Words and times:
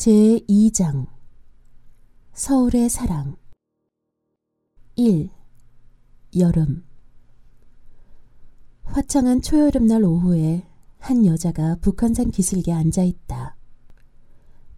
제2장 0.00 1.08
서울의 2.32 2.88
사랑 2.88 3.36
1. 4.96 5.28
여름 6.38 6.86
화창한 8.84 9.42
초여름날 9.42 10.02
오후에 10.02 10.66
한 10.96 11.26
여자가 11.26 11.76
북한산 11.82 12.30
기슭에 12.30 12.72
앉아있다. 12.72 13.56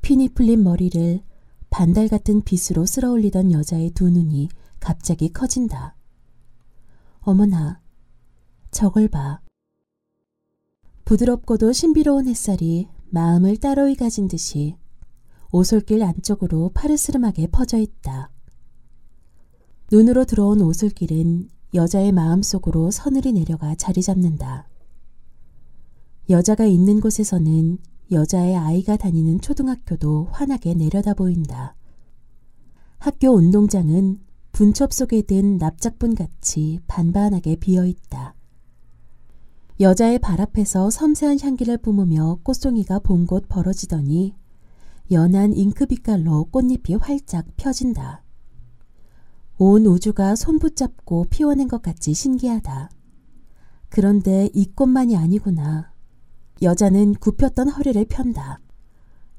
피니 0.00 0.30
풀린 0.30 0.64
머리를 0.64 1.22
반달 1.70 2.08
같은 2.08 2.42
빗으로 2.42 2.84
쓸어올리던 2.84 3.52
여자의 3.52 3.92
두 3.92 4.10
눈이 4.10 4.48
갑자기 4.80 5.32
커진다. 5.32 5.94
어머나, 7.20 7.80
저걸 8.72 9.06
봐. 9.06 9.40
부드럽고도 11.04 11.72
신비로운 11.72 12.26
햇살이 12.26 12.88
마음을 13.10 13.58
따로이 13.58 13.94
가진 13.94 14.26
듯이 14.26 14.81
오솔길 15.52 16.02
안쪽으로 16.02 16.70
파르스름하게 16.70 17.48
퍼져 17.48 17.76
있다. 17.76 18.30
눈으로 19.92 20.24
들어온 20.24 20.62
오솔길은 20.62 21.50
여자의 21.74 22.10
마음속으로 22.10 22.90
서늘이 22.90 23.32
내려가 23.32 23.74
자리 23.74 24.00
잡는다. 24.00 24.66
여자가 26.30 26.64
있는 26.64 27.00
곳에서는 27.00 27.78
여자의 28.10 28.56
아이가 28.56 28.96
다니는 28.96 29.42
초등학교도 29.42 30.28
환하게 30.32 30.72
내려다 30.74 31.12
보인다. 31.12 31.76
학교 32.98 33.28
운동장은 33.32 34.20
분첩 34.52 34.92
속에 34.92 35.22
든 35.22 35.58
납작분 35.58 36.14
같이 36.14 36.80
반반하게 36.86 37.56
비어 37.56 37.84
있다. 37.84 38.34
여자의 39.80 40.18
발 40.18 40.40
앞에서 40.40 40.88
섬세한 40.88 41.40
향기를 41.40 41.78
뿜으며 41.78 42.38
꽃송이가 42.42 43.00
봉곳 43.00 43.48
벌어지더니 43.48 44.34
연한 45.12 45.52
잉크빛깔로 45.52 46.46
꽃잎이 46.46 46.96
활짝 47.00 47.46
펴진다. 47.56 48.22
온 49.58 49.86
우주가 49.86 50.34
손붙잡고 50.34 51.26
피워낸 51.30 51.68
것 51.68 51.82
같이 51.82 52.14
신기하다. 52.14 52.90
그런데 53.88 54.48
이 54.54 54.66
꽃만이 54.74 55.16
아니구나. 55.16 55.92
여자는 56.62 57.14
굽혔던 57.14 57.68
허리를 57.68 58.04
편다. 58.06 58.60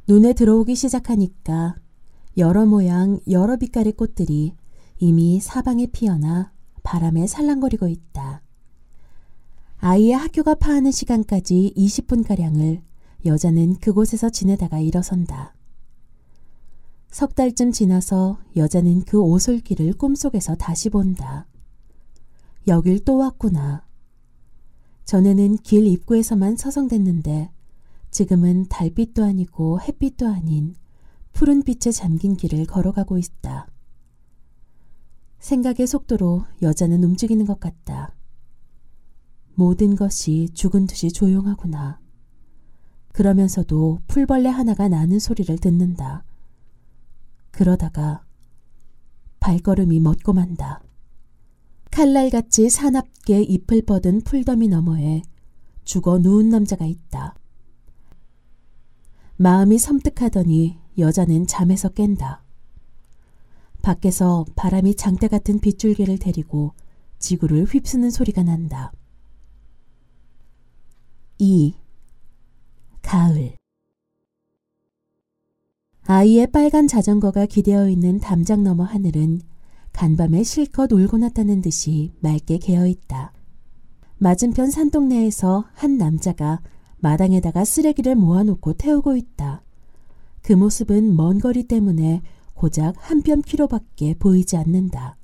눈에 0.07 0.33
들어오기 0.33 0.75
시작하니까 0.75 1.75
여러 2.37 2.65
모양 2.65 3.19
여러 3.29 3.57
빛깔의 3.57 3.93
꽃들이 3.93 4.55
이미 4.99 5.39
사방에 5.39 5.87
피어나 5.87 6.51
바람에 6.83 7.27
살랑거리고 7.27 7.87
있다. 7.87 8.41
아이의 9.77 10.13
학교가 10.13 10.55
파하는 10.55 10.91
시간까지 10.91 11.73
20분가량을 11.75 12.81
여자는 13.25 13.79
그곳에서 13.79 14.29
지내다가 14.29 14.79
일어선다. 14.79 15.55
석 17.13 17.35
달쯤 17.35 17.71
지나서 17.71 18.39
여자는 18.55 19.05
그 19.05 19.21
오솔길을 19.21 19.93
꿈속에서 19.93 20.55
다시 20.55 20.89
본다. 20.89 21.45
여길 22.65 23.05
또 23.05 23.17
왔구나. 23.17 23.85
전에는 25.05 25.57
길 25.57 25.85
입구에서만 25.85 26.57
서성댔는데 26.57 27.51
지금은 28.09 28.65
달빛도 28.67 29.23
아니고 29.23 29.79
햇빛도 29.81 30.27
아닌 30.27 30.73
푸른 31.33 31.61
빛에 31.61 31.91
잠긴 31.91 32.35
길을 32.35 32.65
걸어가고 32.65 33.19
있다. 33.19 33.67
생각의 35.37 35.85
속도로 35.85 36.45
여자는 36.63 37.03
움직이는 37.03 37.45
것 37.45 37.59
같다. 37.59 38.15
모든 39.53 39.95
것이 39.95 40.49
죽은 40.55 40.87
듯이 40.87 41.11
조용하구나. 41.11 41.99
그러면서도 43.09 43.99
풀벌레 44.07 44.49
하나가 44.49 44.87
나는 44.87 45.19
소리를 45.19 45.55
듣는다. 45.59 46.23
그러다가 47.53 48.23
발걸음이 49.39 49.99
멎고 49.99 50.33
만다. 50.33 50.81
칼날같이 51.91 52.69
사납게 52.69 53.43
잎을 53.43 53.83
뻗은 53.83 54.21
풀더미 54.21 54.67
너머에 54.69 55.21
죽어 55.83 56.17
누운 56.17 56.49
남자가 56.49 56.85
있다. 56.85 57.35
마음이 59.37 59.77
섬뜩하더니 59.77 60.79
여자는 60.97 61.45
잠에서 61.45 61.89
깬다. 61.89 62.43
밖에서 63.83 64.45
바람이 64.55 64.95
장대 64.95 65.27
같은 65.27 65.59
빗줄기를 65.59 66.17
데리고 66.17 66.73
지구를 67.19 67.65
휩쓰는 67.65 68.09
소리가 68.09 68.41
난다. 68.41 68.91
2. 71.37 71.75
가을 73.03 73.57
아이의 76.05 76.47
빨간 76.47 76.87
자전거가 76.87 77.45
기대어 77.45 77.87
있는 77.89 78.19
담장 78.19 78.61
너머 78.61 78.83
하늘은 78.83 79.39
간밤에 79.93 80.43
실컷 80.43 80.91
울고 80.91 81.17
났다는 81.17 81.61
듯이 81.61 82.11
맑게 82.19 82.57
개어 82.57 82.87
있다. 82.87 83.31
맞은편 84.17 84.69
산동네에서 84.69 85.65
한 85.73 85.97
남자가 85.97 86.61
마당에다가 86.99 87.63
쓰레기를 87.63 88.15
모아놓고 88.15 88.73
태우고 88.73 89.15
있다. 89.15 89.63
그 90.41 90.51
모습은 90.51 91.15
먼 91.15 91.39
거리 91.39 91.63
때문에 91.63 92.21
고작 92.53 92.95
한뼘 92.97 93.41
키로밖에 93.41 94.15
보이지 94.15 94.57
않는다. 94.57 95.15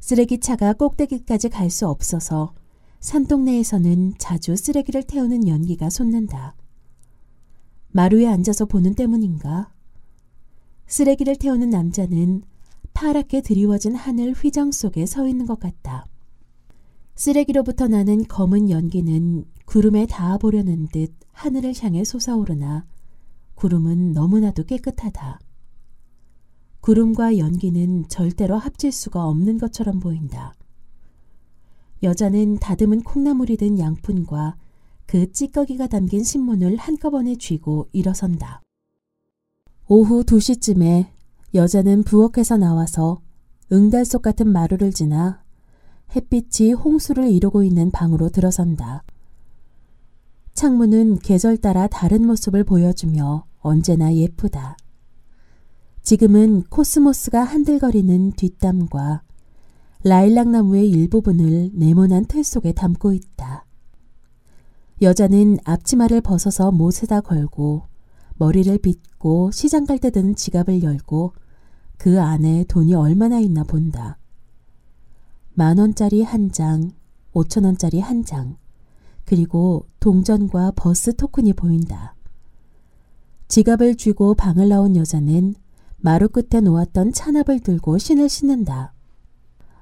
쓰레기차가 0.00 0.72
꼭대기까지 0.72 1.50
갈 1.50 1.68
수 1.68 1.86
없어서 1.86 2.54
산동네에서는 3.00 4.14
자주 4.16 4.56
쓰레기를 4.56 5.02
태우는 5.02 5.46
연기가 5.46 5.90
솟는다. 5.90 6.54
마루에 7.90 8.26
앉아서 8.26 8.66
보는 8.66 8.94
때문인가? 8.94 9.72
쓰레기를 10.86 11.36
태우는 11.36 11.70
남자는 11.70 12.42
파랗게 12.94 13.42
드리워진 13.42 13.94
하늘 13.94 14.32
휘장 14.32 14.72
속에 14.72 15.06
서 15.06 15.26
있는 15.28 15.46
것 15.46 15.58
같다. 15.60 16.06
쓰레기로부터 17.14 17.88
나는 17.88 18.24
검은 18.26 18.70
연기는 18.70 19.44
구름에 19.64 20.06
닿아보려는 20.06 20.88
듯 20.88 21.12
하늘을 21.32 21.74
향해 21.80 22.04
솟아오르나 22.04 22.86
구름은 23.54 24.12
너무나도 24.12 24.64
깨끗하다. 24.64 25.40
구름과 26.80 27.38
연기는 27.38 28.06
절대로 28.08 28.56
합칠 28.56 28.92
수가 28.92 29.24
없는 29.26 29.58
것처럼 29.58 29.98
보인다. 29.98 30.54
여자는 32.02 32.58
다듬은 32.60 33.02
콩나물이 33.02 33.56
든 33.56 33.78
양푼과 33.78 34.56
그 35.08 35.32
찌꺼기가 35.32 35.86
담긴 35.86 36.22
신문을 36.22 36.76
한꺼번에 36.76 37.34
쥐고 37.34 37.88
일어선다. 37.92 38.60
오후 39.88 40.22
2시쯤에 40.22 41.06
여자는 41.54 42.02
부엌에서 42.02 42.58
나와서 42.58 43.22
응달속 43.72 44.20
같은 44.20 44.48
마루를 44.48 44.92
지나 44.92 45.42
햇빛이 46.14 46.74
홍수를 46.74 47.30
이루고 47.30 47.62
있는 47.62 47.90
방으로 47.90 48.28
들어선다. 48.28 49.02
창문은 50.52 51.20
계절 51.20 51.56
따라 51.56 51.86
다른 51.86 52.26
모습을 52.26 52.64
보여주며 52.64 53.46
언제나 53.60 54.14
예쁘다. 54.14 54.76
지금은 56.02 56.64
코스모스가 56.64 57.44
한들거리는 57.44 58.32
뒷담과 58.32 59.22
라일락 60.04 60.50
나무의 60.50 60.90
일부분을 60.90 61.70
네모난 61.72 62.26
틀 62.26 62.44
속에 62.44 62.72
담고 62.72 63.14
있다. 63.14 63.47
여자는 65.00 65.58
앞치마를 65.64 66.20
벗어서 66.20 66.72
못에다 66.72 67.20
걸고 67.20 67.82
머리를 68.36 68.76
빗고 68.78 69.50
시장 69.52 69.86
갈 69.86 69.98
때 69.98 70.10
드는 70.10 70.34
지갑을 70.34 70.82
열고 70.82 71.34
그 71.96 72.20
안에 72.20 72.64
돈이 72.64 72.94
얼마나 72.94 73.38
있나 73.40 73.64
본다. 73.64 74.18
만 75.54 75.78
원짜리 75.78 76.22
한 76.22 76.52
장, 76.52 76.92
오천 77.32 77.64
원짜리 77.64 78.00
한 78.00 78.24
장, 78.24 78.56
그리고 79.24 79.86
동전과 80.00 80.72
버스 80.76 81.14
토큰이 81.14 81.52
보인다. 81.52 82.14
지갑을 83.48 83.96
쥐고 83.96 84.34
방을 84.34 84.68
나온 84.68 84.94
여자는 84.94 85.54
마루 85.96 86.28
끝에 86.28 86.60
놓았던 86.60 87.12
찬압을 87.12 87.60
들고 87.60 87.98
신을 87.98 88.28
신는다. 88.28 88.94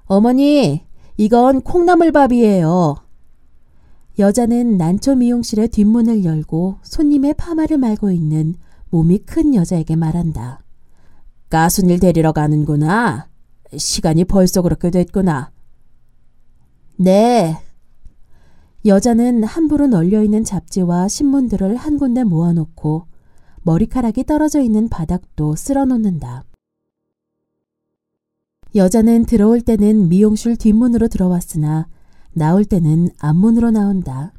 어머니, 0.04 0.86
이건 1.18 1.60
콩나물밥이에요. 1.62 3.05
여자는 4.18 4.78
난초 4.78 5.16
미용실의 5.16 5.68
뒷문을 5.68 6.24
열고 6.24 6.78
손님의 6.82 7.34
파마를 7.34 7.76
말고 7.76 8.10
있는 8.10 8.54
몸이 8.90 9.18
큰 9.18 9.54
여자에게 9.54 9.94
말한다. 9.94 10.62
가순일 11.50 12.00
데리러 12.00 12.32
가는구나. 12.32 13.28
시간이 13.76 14.24
벌써 14.24 14.62
그렇게 14.62 14.90
됐구나. 14.90 15.50
네. 16.96 17.58
여자는 18.86 19.44
함부로 19.44 19.86
널려 19.86 20.22
있는 20.22 20.44
잡지와 20.44 21.08
신문들을 21.08 21.76
한 21.76 21.98
군데 21.98 22.24
모아놓고 22.24 23.06
머리카락이 23.62 24.24
떨어져 24.24 24.60
있는 24.60 24.88
바닥도 24.88 25.56
쓸어 25.56 25.84
놓는다. 25.84 26.44
여자는 28.74 29.26
들어올 29.26 29.60
때는 29.60 30.08
미용실 30.08 30.56
뒷문으로 30.56 31.08
들어왔으나 31.08 31.88
나올 32.36 32.66
때는 32.66 33.08
앞문으로 33.18 33.70
나온다. 33.70 34.34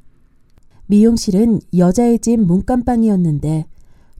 미용실은 0.85 1.59
여자의 1.75 2.19
집 2.19 2.39
문간방이었는데 2.39 3.65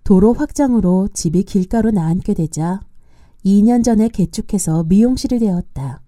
도로 0.04 0.34
확장으로 0.34 1.10
집이 1.14 1.44
길가로 1.44 1.92
나앉게 1.92 2.34
되자 2.34 2.80
2년 3.46 3.84
전에 3.84 4.10
개축해서 4.10 4.86
미용실이 4.86 5.38
되었다. 5.38 6.02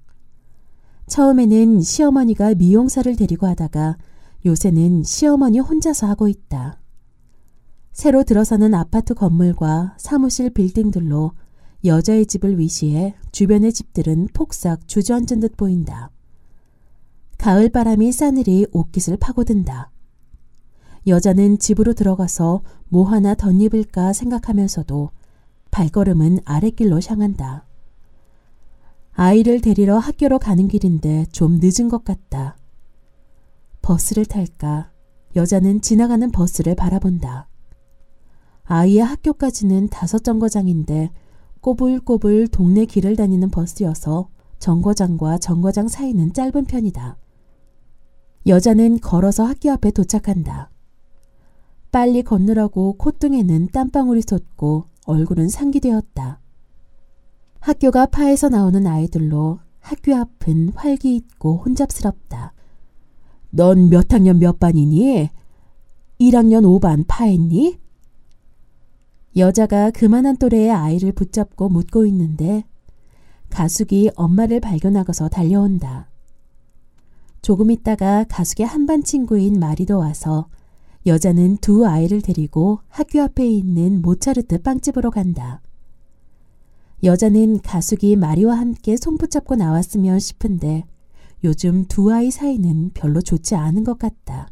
처음에는 1.06 1.82
시어머니가 1.82 2.56
미용사를 2.56 3.16
데리고 3.16 3.46
하다가 3.46 3.98
요새는 4.48 5.04
시어머니 5.04 5.60
혼자서 5.60 6.08
하고 6.08 6.28
있다. 6.28 6.80
새로 7.92 8.24
들어서는 8.24 8.74
아파트 8.74 9.14
건물과 9.14 9.96
사무실 10.00 10.50
빌딩들로 10.50 11.34
여자의 11.86 12.26
집을 12.26 12.58
위시해 12.58 13.14
주변의 13.32 13.74
집들은 13.74 14.30
폭삭 14.34 14.88
주저앉은 14.88 15.40
듯 15.42 15.56
보인다. 15.56 16.10
가을 17.40 17.70
바람이 17.70 18.12
싸늘히 18.12 18.66
옷깃을 18.74 19.16
파고든다. 19.16 19.92
여자는 21.08 21.58
집으로 21.58 21.94
들어가서 21.94 22.64
뭐 22.90 23.06
하나 23.06 23.34
덧입을까 23.34 24.12
생각하면서도 24.12 25.10
발걸음은 25.72 26.40
아랫길로 26.44 27.00
향한다. 27.08 27.66
아이를 29.14 29.62
데리러 29.62 29.98
학교로 29.98 30.38
가는 30.40 30.68
길인데 30.68 31.28
좀 31.32 31.62
늦은 31.62 31.88
것 31.88 32.04
같다. 32.04 32.58
버스를 33.82 34.26
탈까? 34.26 34.92
여자는 35.38 35.80
지나가는 35.80 36.30
버스를 36.32 36.76
바라본다. 36.76 37.48
아이의 38.66 39.00
학교까지는 39.00 39.88
다섯 39.88 40.26
정거장인데 40.26 41.12
꼬불꼬불 41.62 42.50
동네 42.50 42.84
길을 42.84 43.16
다니는 43.16 43.50
버스여서 43.50 44.28
정거장과 44.60 45.38
정거장 45.38 45.88
사이는 45.88 46.34
짧은 46.34 46.66
편이다. 46.66 47.18
여자는 48.50 49.00
걸어서 49.00 49.44
학교 49.46 49.72
앞에 49.72 49.92
도착한다. 49.92 50.72
빨리 51.92 52.24
건너라고 52.24 52.94
콧등에는 52.98 53.70
땀방울이 53.72 54.24
솟고 54.28 54.86
얼굴은 55.06 55.50
상기되었다. 55.50 56.40
학교가 57.60 58.08
파에서 58.08 58.50
나오는 58.50 58.86
아이들로 58.88 59.60
학교 59.80 60.16
앞은 60.16 60.70
활기 60.76 61.16
있고 61.16 61.58
혼잡스럽다. 61.58 62.54
넌 63.52 63.90
몇 63.90 64.12
학년 64.12 64.40
몇 64.40 64.60
반이니? 64.60 65.30
1학년 66.20 66.64
5반 66.64 67.06
파했니? 67.08 67.80
여자가 69.38 69.92
그만한 69.92 70.38
또래의 70.38 70.72
아이를 70.72 71.12
붙잡고 71.12 71.70
묻고 71.70 72.06
있는데 72.08 72.64
가숙이 73.50 74.12
엄마를 74.16 74.60
발견하고서 74.60 75.30
달려온다. 75.30 76.09
조금 77.42 77.72
있다가 77.72 78.26
가숙의 78.30 78.66
한반 78.66 79.04
친구인 79.04 79.60
마리도 79.60 79.98
와서 79.98 80.48
여자는 81.06 81.58
두 81.58 81.88
아이를 81.88 82.22
데리고 82.22 82.80
학교 82.90 83.22
앞에 83.22 83.48
있는 83.48 84.02
모차르트 84.02 84.62
빵집으로 84.62 85.12
간다. 85.12 85.62
여자는 87.04 87.62
가숙이 87.62 88.18
마리와 88.18 88.58
함께 88.58 88.98
손 88.98 89.18
붙잡고 89.18 89.56
나왔으면 89.56 90.20
싶은데 90.20 90.84
요즘 91.46 91.86
두 91.86 92.12
아이 92.12 92.30
사이는 92.30 92.92
별로 92.94 93.22
좋지 93.22 93.56
않은 93.56 93.86
것 93.86 93.98
같다. 93.98 94.50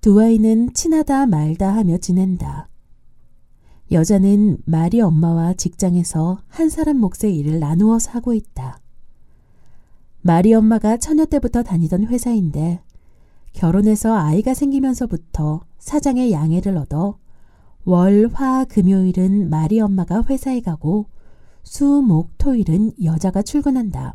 두 0.00 0.20
아이는 0.20 0.74
친하다 0.74 1.26
말다 1.26 1.72
하며 1.72 1.96
지낸다. 1.96 2.68
여자는 3.92 4.58
마리 4.64 5.00
엄마와 5.00 5.54
직장에서 5.54 6.42
한 6.48 6.68
사람 6.68 6.96
몫의 6.98 7.36
일을 7.36 7.60
나누어서 7.60 8.10
하고 8.10 8.34
있다. 8.34 8.81
마리 10.22 10.54
엄마가 10.54 10.96
처녀 10.96 11.24
때부터 11.24 11.62
다니던 11.62 12.06
회사인데 12.06 12.80
결혼해서 13.52 14.14
아이가 14.14 14.54
생기면서부터 14.54 15.62
사장의 15.78 16.30
양해를 16.30 16.76
얻어 16.76 17.18
월, 17.84 18.28
화, 18.32 18.64
금요일은 18.64 19.50
마리 19.50 19.80
엄마가 19.80 20.22
회사에 20.30 20.60
가고 20.60 21.06
수, 21.64 21.84
목, 22.02 22.38
토일은 22.38 22.92
여자가 23.02 23.42
출근한다. 23.42 24.14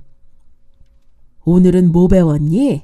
오늘은 1.43 1.91
뭐 1.91 2.07
배웠니? 2.07 2.83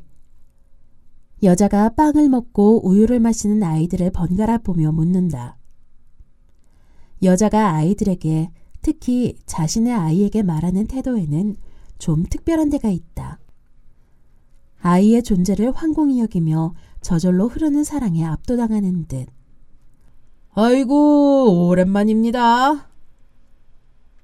여자가 1.42 1.90
빵을 1.90 2.30
먹고 2.30 2.86
우유를 2.88 3.20
마시는 3.20 3.64
아이들을 3.64 4.12
번갈아 4.12 4.60
보며 4.60 4.92
묻는다. 4.92 5.58
여자가 7.22 7.74
아이들에게 7.75 8.52
특히 8.81 9.38
자신의 9.46 9.94
아이에게 9.94 10.44
말하는 10.44 10.88
태도에는 10.88 11.56
좀 12.03 12.25
특별한 12.29 12.69
데가 12.69 12.89
있다. 12.89 13.39
아이의 14.81 15.23
존재를 15.23 15.71
황공히 15.71 16.19
여기며 16.19 16.75
저절로 17.00 17.47
흐르는 17.47 17.85
사랑에 17.85 18.25
압도당하는 18.25 19.07
듯. 19.07 19.29
아이고, 20.51 21.69
오랜만입니다. 21.69 22.89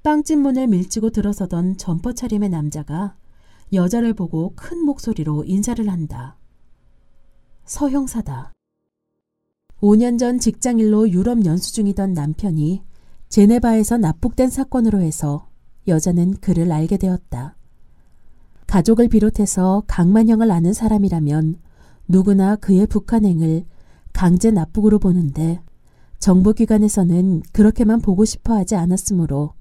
빵집 0.03 0.39
문을 0.39 0.67
밀치고 0.67 1.11
들어서던 1.11 1.77
점퍼 1.77 2.11
차림의 2.11 2.49
남자가 2.49 3.15
여자를 3.71 4.13
보고 4.13 4.51
큰 4.57 4.83
목소리로 4.83 5.45
인사를 5.45 5.87
한다. 5.87 6.37
서형사다. 7.63 8.51
5년 9.79 10.19
전 10.19 10.37
직장일로 10.37 11.11
유럽 11.11 11.45
연수 11.45 11.73
중이던 11.73 12.11
남편이 12.11 12.83
제네바에서 13.29 13.99
납북된 13.99 14.49
사건으로 14.49 14.99
해서 14.99 15.47
여자는 15.87 16.41
그를 16.41 16.73
알게 16.73 16.97
되었다. 16.97 17.55
가족을 18.69 19.07
비롯해서 19.07 19.81
강만형을 19.87 20.51
아는 20.51 20.73
사람이라면 20.73 21.55
누구나 22.07 22.55
그의 22.55 22.85
북한행을 22.85 23.65
강제 24.13 24.51
납북으로 24.51 24.99
보는데 24.99 25.59
정부기관에서는 26.19 27.41
그렇게만 27.51 27.99
보고 27.99 28.25
싶어 28.25 28.53
하지 28.53 28.75
않았으므로 28.75 29.53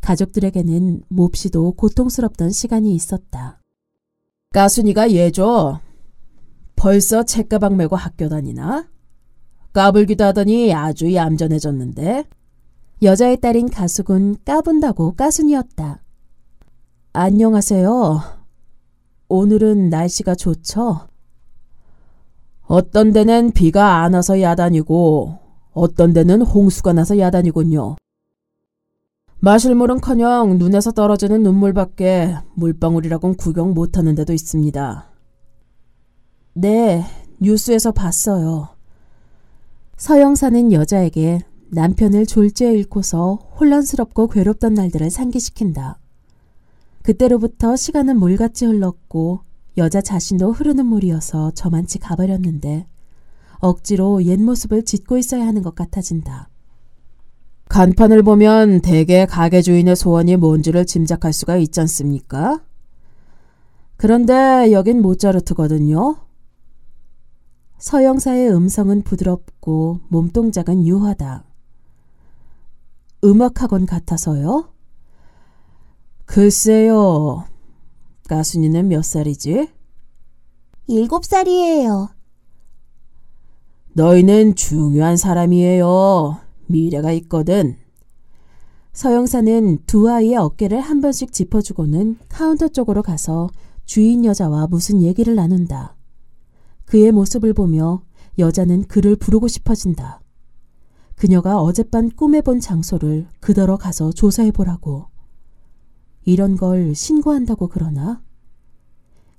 가족들에게는 0.00 1.02
몹시도 1.08 1.72
고통스럽던 1.72 2.50
시간이 2.50 2.94
있었다. 2.94 3.60
까순이가 4.54 5.12
얘죠. 5.12 5.80
벌써 6.76 7.24
책가방 7.24 7.76
메고 7.76 7.94
학교 7.94 8.30
다니나? 8.30 8.88
까불기도 9.74 10.24
하더니 10.24 10.72
아주 10.72 11.12
얌전해졌는데. 11.12 12.24
여자의 13.02 13.38
딸인 13.38 13.68
가숙은 13.68 14.36
까분다고 14.46 15.12
까순이었다. 15.12 16.02
안녕하세요. 17.12 18.35
오늘은 19.28 19.90
날씨가 19.90 20.34
좋죠? 20.34 21.08
어떤 22.62 23.12
데는 23.12 23.52
비가 23.52 24.02
안 24.02 24.14
와서 24.14 24.40
야단이고 24.40 25.38
어떤 25.72 26.12
데는 26.12 26.42
홍수가 26.42 26.92
나서 26.92 27.18
야단이군요. 27.18 27.96
마실 29.38 29.74
물은커녕 29.74 30.58
눈에서 30.58 30.92
떨어지는 30.92 31.42
눈물밖에 31.42 32.36
물방울이라곤 32.54 33.34
구경 33.34 33.74
못하는 33.74 34.14
데도 34.14 34.32
있습니다. 34.32 35.10
네, 36.54 37.04
뉴스에서 37.40 37.92
봤어요. 37.92 38.68
서영사는 39.96 40.72
여자에게 40.72 41.40
남편을 41.68 42.26
졸지에 42.26 42.72
잃고서 42.72 43.34
혼란스럽고 43.60 44.28
괴롭던 44.28 44.74
날들을 44.74 45.10
상기시킨다. 45.10 45.98
그때로부터 47.06 47.76
시간은 47.76 48.18
물같이 48.18 48.66
흘렀고 48.66 49.42
여자 49.76 50.00
자신도 50.00 50.50
흐르는 50.50 50.86
물이어서 50.86 51.52
저만치 51.52 52.00
가버렸는데 52.00 52.88
억지로 53.60 54.24
옛 54.24 54.40
모습을 54.40 54.84
짓고 54.84 55.16
있어야 55.16 55.46
하는 55.46 55.62
것 55.62 55.76
같아진다. 55.76 56.48
간판을 57.68 58.24
보면 58.24 58.80
대개 58.80 59.24
가게 59.24 59.62
주인의 59.62 59.94
소원이 59.94 60.34
뭔지를 60.34 60.84
짐작할 60.84 61.32
수가 61.32 61.58
있지 61.58 61.78
않습니까? 61.78 62.64
그런데 63.96 64.72
여긴 64.72 65.00
모차르트거든요. 65.00 66.16
서영사의 67.78 68.52
음성은 68.52 69.02
부드럽고 69.02 70.00
몸동작은 70.08 70.84
유하다. 70.84 71.44
음악학원 73.22 73.86
같아서요? 73.86 74.75
글쎄요. 76.26 77.44
가순이는 78.28 78.88
몇 78.88 79.04
살이지? 79.04 79.68
일곱 80.88 81.24
살이에요. 81.24 82.10
너희는 83.94 84.54
중요한 84.56 85.16
사람이에요. 85.16 86.38
미래가 86.66 87.12
있거든. 87.12 87.76
서영사는 88.92 89.78
두 89.86 90.10
아이의 90.10 90.36
어깨를 90.36 90.80
한 90.80 91.00
번씩 91.00 91.32
짚어주고는 91.32 92.18
카운터 92.28 92.68
쪽으로 92.68 93.02
가서 93.02 93.48
주인 93.84 94.24
여자와 94.24 94.66
무슨 94.66 95.02
얘기를 95.02 95.34
나눈다. 95.34 95.96
그의 96.84 97.12
모습을 97.12 97.52
보며 97.54 98.02
여자는 98.38 98.84
그를 98.88 99.16
부르고 99.16 99.48
싶어진다. 99.48 100.20
그녀가 101.14 101.60
어젯밤 101.60 102.10
꿈에 102.10 102.40
본 102.40 102.60
장소를 102.60 103.26
그더러 103.40 103.76
가서 103.76 104.12
조사해 104.12 104.50
보라고. 104.50 105.06
이런 106.26 106.56
걸 106.56 106.94
신고한다고 106.94 107.68
그러나? 107.68 108.20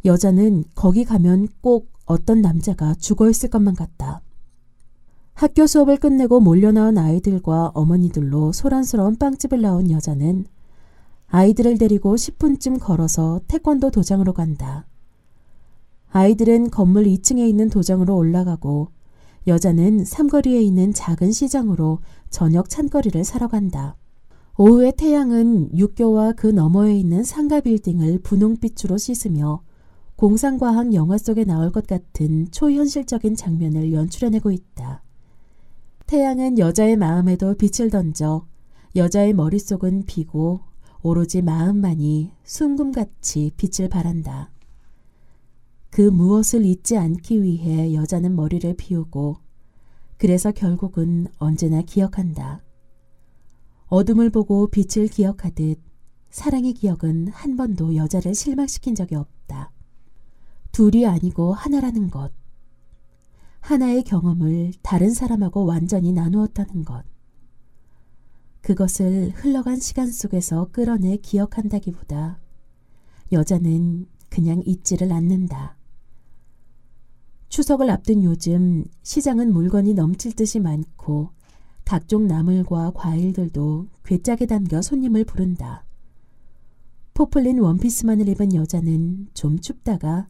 여자는 0.05 0.63
거기 0.73 1.03
가면 1.03 1.49
꼭 1.61 1.91
어떤 2.05 2.41
남자가 2.41 2.95
죽어 2.95 3.29
있을 3.29 3.49
것만 3.49 3.75
같다. 3.75 4.21
학교 5.33 5.67
수업을 5.67 5.97
끝내고 5.97 6.39
몰려나온 6.39 6.97
아이들과 6.97 7.73
어머니들로 7.75 8.53
소란스러운 8.53 9.17
빵집을 9.17 9.61
나온 9.61 9.91
여자는 9.91 10.45
아이들을 11.27 11.77
데리고 11.77 12.15
10분쯤 12.15 12.79
걸어서 12.79 13.41
태권도 13.49 13.91
도장으로 13.91 14.31
간다. 14.31 14.87
아이들은 16.09 16.71
건물 16.71 17.03
2층에 17.03 17.47
있는 17.49 17.69
도장으로 17.69 18.15
올라가고 18.15 18.87
여자는 19.45 20.05
삼거리에 20.05 20.61
있는 20.61 20.93
작은 20.93 21.33
시장으로 21.33 21.99
저녁 22.29 22.69
찬거리를 22.69 23.21
사러 23.25 23.49
간다. 23.49 23.97
오후에 24.59 24.91
태양은 24.97 25.77
육교와 25.77 26.31
그 26.33 26.47
너머에 26.47 26.97
있는 26.97 27.23
상가 27.23 27.59
빌딩을 27.59 28.19
분홍빛으로 28.23 28.97
씻으며 28.97 29.61
공상과학 30.15 30.95
영화 30.95 31.19
속에 31.19 31.43
나올 31.43 31.71
것 31.71 31.85
같은 31.85 32.49
초현실적인 32.49 33.35
장면을 33.35 33.93
연출해내고 33.93 34.51
있다. 34.51 35.03
태양은 36.07 36.57
여자의 36.57 36.95
마음에도 36.95 37.53
빛을 37.53 37.91
던져 37.91 38.47
여자의 38.95 39.33
머릿속은 39.33 40.05
비고 40.07 40.61
오로지 41.03 41.43
마음만이 41.43 42.31
순금같이 42.43 43.51
빛을 43.57 43.89
발한다. 43.89 44.49
그 45.91 46.01
무엇을 46.01 46.65
잊지 46.65 46.97
않기 46.97 47.43
위해 47.43 47.93
여자는 47.93 48.35
머리를 48.35 48.73
비우고 48.75 49.37
그래서 50.17 50.51
결국은 50.51 51.27
언제나 51.37 51.83
기억한다. 51.83 52.63
어둠을 53.87 54.29
보고 54.29 54.67
빛을 54.67 55.07
기억하듯 55.07 55.79
사랑의 56.29 56.73
기억은 56.73 57.29
한 57.29 57.55
번도 57.55 57.95
여자를 57.95 58.35
실망시킨 58.35 58.95
적이 58.95 59.15
없다. 59.15 59.71
둘이 60.73 61.05
아니고 61.05 61.53
하나라는 61.53 62.09
것. 62.09 62.31
하나의 63.61 64.03
경험을 64.03 64.73
다른 64.81 65.13
사람하고 65.13 65.65
완전히 65.65 66.11
나누었다는 66.11 66.83
것. 66.83 67.03
그것을 68.61 69.31
흘러간 69.35 69.79
시간 69.79 70.11
속에서 70.11 70.69
끌어내 70.71 71.17
기억한다기보다 71.17 72.39
여자는 73.31 74.07
그냥 74.29 74.61
잊지를 74.65 75.13
않는다. 75.13 75.77
추석을 77.47 77.89
앞둔 77.89 78.23
요즘 78.23 78.83
시장은 79.03 79.53
물건이 79.53 79.93
넘칠 79.93 80.33
듯이 80.33 80.59
많고 80.59 81.36
각종 81.87 82.27
나물과 82.27 82.91
과일들도 82.95 83.87
괴짝에 84.03 84.45
담겨 84.45 84.81
손님을 84.81 85.23
부른다. 85.23 85.85
포플린 87.13 87.59
원피스만을 87.59 88.27
입은 88.27 88.53
여자는 88.53 89.29
좀 89.33 89.57
춥다가 89.57 90.27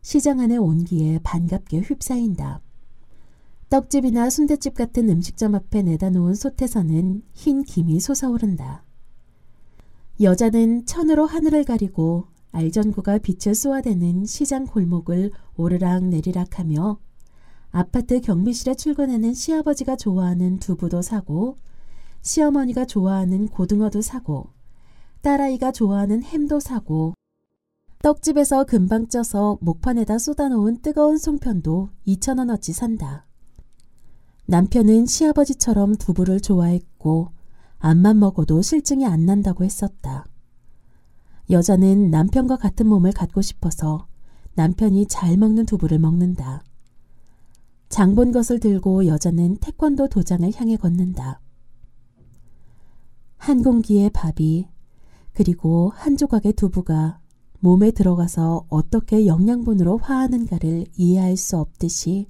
시장 0.00 0.40
안의 0.40 0.56
온기에 0.56 1.20
반갑게 1.22 1.80
휩싸인다. 1.80 2.62
떡집이나 3.68 4.30
순대집 4.30 4.74
같은 4.74 5.10
음식점 5.10 5.54
앞에 5.54 5.82
내다 5.82 6.08
놓은 6.08 6.32
솥에서는 6.32 7.22
흰 7.34 7.62
김이 7.62 8.00
솟아오른다. 8.00 8.82
여자는 10.22 10.86
천으로 10.86 11.26
하늘을 11.26 11.64
가리고 11.64 12.24
알전구가 12.52 13.18
빛을 13.18 13.54
쏘아대는 13.54 14.24
시장 14.24 14.64
골목을 14.64 15.30
오르락 15.58 16.06
내리락 16.06 16.58
하며 16.58 16.98
아파트 17.76 18.22
경비실에 18.22 18.74
출근하는 18.74 19.34
시아버지가 19.34 19.96
좋아하는 19.96 20.58
두부도 20.58 21.02
사고 21.02 21.58
시어머니가 22.22 22.86
좋아하는 22.86 23.48
고등어도 23.48 24.00
사고 24.00 24.48
딸아이가 25.20 25.72
좋아하는 25.72 26.22
햄도 26.22 26.58
사고 26.58 27.12
떡집에서 28.02 28.64
금방 28.64 29.08
쪄서 29.08 29.58
목판에다 29.60 30.18
쏟아놓은 30.18 30.80
뜨거운 30.80 31.18
송편도 31.18 31.90
2천원어치 32.06 32.72
산다. 32.72 33.26
남편은 34.46 35.04
시아버지처럼 35.04 35.96
두부를 35.96 36.40
좋아했고 36.40 37.28
암만 37.78 38.18
먹어도 38.18 38.62
실증이 38.62 39.04
안 39.04 39.26
난다고 39.26 39.64
했었다. 39.64 40.24
여자는 41.50 42.10
남편과 42.10 42.56
같은 42.56 42.86
몸을 42.86 43.12
갖고 43.12 43.42
싶어서 43.42 44.06
남편이 44.54 45.08
잘 45.08 45.36
먹는 45.36 45.66
두부를 45.66 45.98
먹는다. 45.98 46.62
장본 47.96 48.30
것을 48.30 48.60
들고 48.60 49.06
여자는 49.06 49.56
태권도 49.56 50.08
도장을 50.08 50.46
향해 50.56 50.76
걷는다. 50.76 51.40
한 53.38 53.62
공기의 53.62 54.10
밥이 54.10 54.68
그리고 55.32 55.92
한 55.94 56.18
조각의 56.18 56.52
두부가 56.52 57.20
몸에 57.60 57.92
들어가서 57.92 58.66
어떻게 58.68 59.24
영양분으로 59.24 59.96
화하는가를 59.96 60.84
이해할 60.94 61.38
수 61.38 61.56
없듯이 61.56 62.28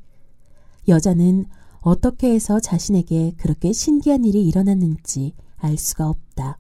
여자는 0.87 1.47
어떻게 1.81 2.33
해서 2.33 2.61
자신에게 2.61 3.33
그렇게 3.37 3.73
신기한 3.73 4.25
일이 4.25 4.47
일어났는지 4.47 5.35
알 5.57 5.77
수가 5.77 6.09
없다. 6.09 6.59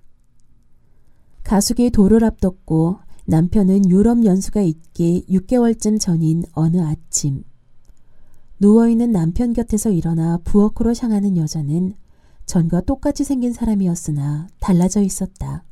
가숙이 1.45 1.91
도를 1.91 2.25
앞뒀고 2.25 2.99
남편은 3.27 3.89
유럽 3.89 4.25
연수가 4.25 4.63
있기 4.63 5.27
6개월쯤 5.29 6.01
전인 6.01 6.43
어느 6.55 6.79
아침 6.79 7.45
누워있는 8.59 9.13
남편 9.13 9.53
곁에서 9.53 9.91
일어나 9.91 10.39
부엌으로 10.45 10.95
향하는 10.99 11.37
여자는 11.37 11.95
전과 12.47 12.83
똑같이 12.83 13.25
생긴 13.25 13.53
사람이었으나 13.53 14.49
달라져 14.61 15.03
있었다. 15.03 15.65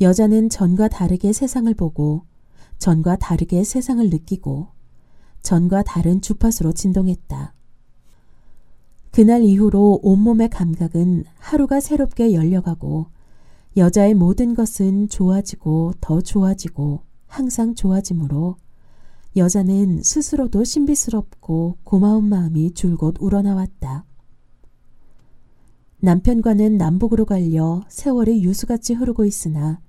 여자는 0.00 0.48
전과 0.48 0.88
다르게 0.88 1.32
세상을 1.32 1.72
보고 1.74 2.22
전과 2.78 3.16
다르게 3.16 3.64
세상을 3.64 4.08
느끼고 4.10 4.68
전과 5.42 5.82
다른 5.82 6.20
주파수로 6.20 6.72
진동했다. 6.72 7.54
그날 9.10 9.42
이후로 9.42 10.00
온몸의 10.02 10.50
감각은 10.50 11.24
하루가 11.38 11.80
새롭게 11.80 12.32
열려가고 12.34 13.06
여자의 13.76 14.14
모든 14.14 14.54
것은 14.54 15.08
좋아지고 15.08 15.94
더 16.00 16.20
좋아지고 16.20 17.00
항상 17.26 17.74
좋아지므로 17.74 18.56
여자는 19.36 20.02
스스로도 20.02 20.64
신비스럽고 20.64 21.76
고마운 21.84 22.24
마음이 22.24 22.72
줄곧 22.72 23.16
우러나왔다. 23.20 24.06
남편과는 26.00 26.78
남북으로 26.78 27.26
갈려 27.26 27.84
세월이 27.88 28.42
유수같이 28.42 28.94
흐르고 28.94 29.26
있으나 29.26 29.80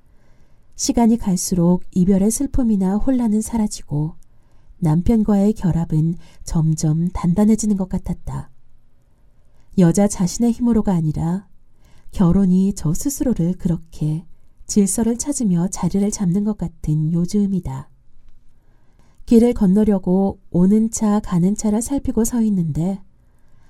시간이 0.75 1.18
갈수록 1.18 1.84
이별의 1.92 2.30
슬픔이나 2.30 2.98
혼란은 2.98 3.39
사라지고 3.39 4.16
남편과의 4.80 5.54
결합은 5.54 6.16
점점 6.44 7.08
단단해지는 7.08 7.77
것 7.77 7.88
같았다. 7.88 8.51
여자 9.77 10.10
자신의 10.10 10.51
힘으로가 10.51 10.94
아니라 10.94 11.48
결혼이 12.12 12.74
저 12.75 12.94
스스로를 12.94 13.54
그렇게 13.54 14.25
질서를 14.66 15.18
찾으며 15.18 15.70
자리를 15.70 16.12
잡는 16.12 16.44
것 16.44 16.58
같은 16.58 17.13
요즘이다. 17.13 17.89
길을 19.27 19.53
건너려고 19.53 20.39
오는 20.51 20.89
차 20.89 21.19
가는 21.19 21.53
차를 21.53 21.81
살피고 21.81 22.24
서 22.24 22.41
있는데 22.43 23.03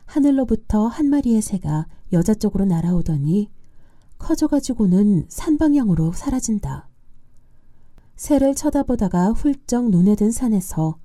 하늘로부터 0.05 0.85
한 0.85 1.09
마리의 1.09 1.41
새가 1.41 1.87
여자 2.13 2.35
쪽으로 2.35 2.65
날아오더니 2.65 3.49
커져가지고는 4.19 5.25
산 5.29 5.57
방향으로 5.57 6.13
사라진다. 6.13 6.87
새를 8.15 8.53
쳐다보다가 8.53 9.31
훌쩍 9.31 9.89
눈에 9.89 10.15
든 10.15 10.29
산에서 10.29 10.99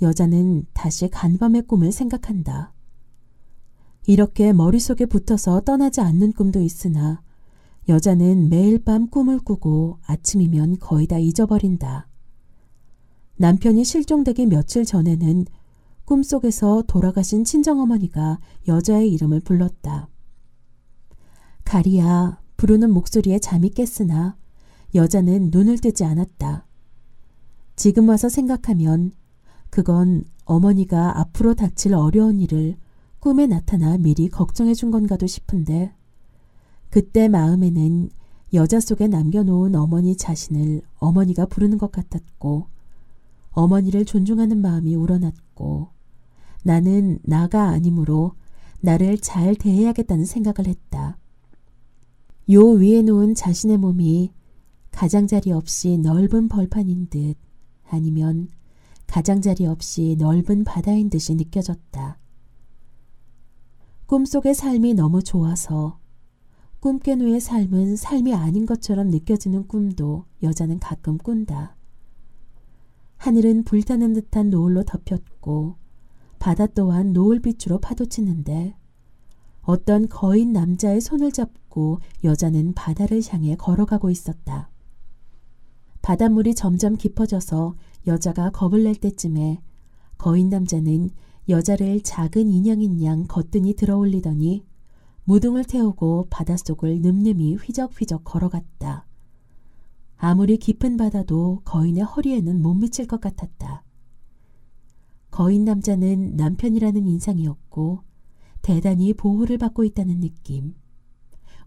여자는 0.00 0.64
다시 0.72 1.10
간밤의 1.10 1.66
꿈을 1.66 1.92
생각한다. 1.92 2.72
이렇게 4.06 4.54
머릿속에 4.54 5.04
붙어서 5.04 5.60
떠나지 5.60 6.00
않는 6.00 6.32
꿈도 6.32 6.62
있으나 6.62 7.20
여자는 7.86 8.48
매일 8.48 8.82
밤 8.82 9.10
꿈을 9.10 9.40
꾸고 9.40 9.98
아침이면 10.06 10.78
거의 10.78 11.06
다 11.06 11.18
잊어버린다. 11.18 12.09
남편이 13.40 13.86
실종되기 13.86 14.44
며칠 14.44 14.84
전에는 14.84 15.46
꿈속에서 16.04 16.84
돌아가신 16.86 17.44
친정어머니가 17.44 18.38
여자의 18.68 19.10
이름을 19.14 19.40
불렀다. 19.40 20.10
가리야 21.64 22.38
부르는 22.58 22.92
목소리에 22.92 23.38
잠이 23.38 23.70
깼으나 23.70 24.36
여자는 24.94 25.48
눈을 25.50 25.78
뜨지 25.78 26.04
않았다. 26.04 26.66
지금 27.76 28.10
와서 28.10 28.28
생각하면 28.28 29.12
그건 29.70 30.24
어머니가 30.44 31.18
앞으로 31.18 31.54
닥칠 31.54 31.94
어려운 31.94 32.40
일을 32.40 32.76
꿈에 33.20 33.46
나타나 33.46 33.96
미리 33.96 34.28
걱정해 34.28 34.74
준 34.74 34.90
건가도 34.90 35.26
싶은데 35.26 35.94
그때 36.90 37.28
마음에는 37.28 38.10
여자 38.52 38.80
속에 38.80 39.08
남겨놓은 39.08 39.76
어머니 39.76 40.14
자신을 40.14 40.82
어머니가 40.98 41.46
부르는 41.46 41.78
것 41.78 41.90
같았고 41.90 42.79
어머니를 43.50 44.04
존중하는 44.04 44.60
마음이 44.60 44.94
우러났고 44.94 45.88
나는 46.62 47.18
나가 47.22 47.68
아니므로 47.68 48.32
나를 48.80 49.18
잘 49.18 49.54
대해야겠다는 49.54 50.24
생각을 50.24 50.66
했다. 50.66 51.18
요 52.50 52.64
위에 52.70 53.02
놓은 53.02 53.34
자신의 53.34 53.78
몸이 53.78 54.32
가장자리 54.90 55.52
없이 55.52 55.98
넓은 55.98 56.48
벌판인 56.48 57.08
듯 57.08 57.36
아니면 57.88 58.48
가장자리 59.06 59.66
없이 59.66 60.16
넓은 60.18 60.64
바다인 60.64 61.10
듯이 61.10 61.34
느껴졌다. 61.34 62.18
꿈속의 64.06 64.54
삶이 64.54 64.94
너무 64.94 65.22
좋아서 65.22 65.98
꿈깬 66.80 67.20
후의 67.20 67.40
삶은 67.40 67.96
삶이 67.96 68.34
아닌 68.34 68.66
것처럼 68.66 69.08
느껴지는 69.08 69.68
꿈도 69.68 70.24
여자는 70.42 70.78
가끔 70.78 71.18
꾼다. 71.18 71.76
하늘은 73.20 73.64
불타는 73.64 74.14
듯한 74.14 74.48
노을로 74.48 74.84
덮였고 74.84 75.76
바다 76.38 76.66
또한 76.66 77.12
노을빛으로 77.12 77.78
파도치는데 77.78 78.74
어떤 79.60 80.08
거인 80.08 80.54
남자의 80.54 81.02
손을 81.02 81.30
잡고 81.30 81.98
여자는 82.24 82.72
바다를 82.72 83.20
향해 83.28 83.56
걸어가고 83.56 84.08
있었다. 84.08 84.70
바닷물이 86.00 86.54
점점 86.54 86.96
깊어져서 86.96 87.74
여자가 88.06 88.48
겁을 88.52 88.84
낼 88.84 88.94
때쯤에 88.94 89.60
거인 90.16 90.48
남자는 90.48 91.10
여자를 91.50 92.00
작은 92.00 92.48
인형인 92.48 93.04
양 93.04 93.26
거뜬히 93.26 93.74
들어올리더니 93.74 94.64
무등을 95.24 95.64
태우고 95.64 96.28
바닷속을 96.30 97.02
늠름히 97.02 97.56
휘적휘적 97.56 98.24
걸어갔다. 98.24 99.09
아무리 100.22 100.58
깊은 100.58 100.98
바다도 100.98 101.62
거인의 101.64 102.04
허리에는 102.04 102.60
못 102.60 102.74
미칠 102.74 103.06
것 103.06 103.22
같았다. 103.22 103.82
거인 105.30 105.64
남자는 105.64 106.36
남편이라는 106.36 107.06
인상이었고 107.06 108.02
대단히 108.60 109.14
보호를 109.14 109.56
받고 109.56 109.82
있다는 109.84 110.20
느낌. 110.20 110.74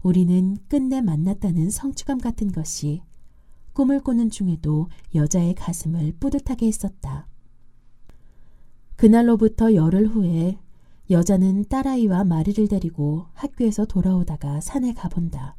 우리는 0.04 0.56
끝내 0.68 1.00
만났다는 1.00 1.68
성취감 1.68 2.18
같은 2.18 2.52
것이 2.52 3.02
꿈을 3.72 3.98
꾸는 3.98 4.30
중에도 4.30 4.88
여자의 5.16 5.56
가슴을 5.56 6.12
뿌듯하게 6.20 6.68
했었다. 6.68 7.26
그날로부터 8.94 9.74
열흘 9.74 10.06
후에 10.06 10.58
여자는 11.10 11.64
딸아이와 11.64 12.22
마리를 12.22 12.68
데리고 12.68 13.26
학교에서 13.32 13.84
돌아오다가 13.84 14.60
산에 14.60 14.94
가본다. 14.94 15.56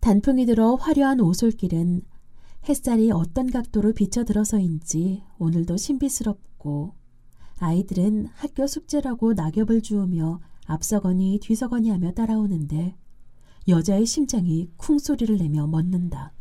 단풍이 0.00 0.46
들어 0.46 0.74
화려한 0.74 1.20
오솔길은 1.20 2.02
햇살이 2.68 3.10
어떤 3.10 3.50
각도로 3.50 3.92
비쳐들어서인지 3.92 5.22
오늘도 5.38 5.76
신비스럽고 5.76 6.94
아이들은 7.58 8.26
학교 8.34 8.66
숙제라고 8.66 9.34
낙엽을 9.34 9.82
주우며 9.82 10.40
앞서거니 10.66 11.40
뒤서거니 11.42 11.90
하며 11.90 12.12
따라오는데 12.12 12.96
여자의 13.68 14.06
심장이 14.06 14.70
쿵 14.76 14.98
소리를 14.98 15.36
내며 15.36 15.66
멎는다. 15.66 16.32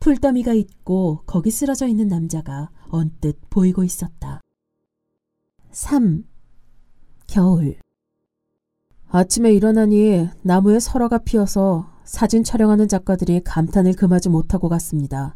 풀더미가 0.00 0.54
있고 0.54 1.22
거기 1.26 1.50
쓰러져 1.50 1.86
있는 1.86 2.08
남자가 2.08 2.70
언뜻 2.88 3.38
보이고 3.50 3.84
있었다. 3.84 4.40
3. 5.70 6.24
겨울 7.26 7.78
아침에 9.10 9.52
일어나니 9.52 10.28
나무에 10.42 10.78
설화가 10.78 11.18
피어서 11.18 11.88
사진 12.04 12.44
촬영하는 12.44 12.88
작가들이 12.88 13.40
감탄을 13.42 13.94
금하지 13.94 14.28
못하고 14.28 14.68
갔습니다. 14.68 15.34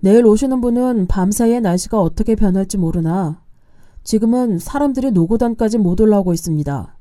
내일 0.00 0.26
오시는 0.26 0.60
분은 0.60 1.06
밤사이에 1.06 1.60
날씨가 1.60 2.00
어떻게 2.00 2.34
변할지 2.34 2.76
모르나 2.76 3.40
지금은 4.04 4.58
사람들이 4.58 5.12
노고단까지 5.12 5.78
못 5.78 6.00
올라오고 6.00 6.34
있습니다. 6.34 6.96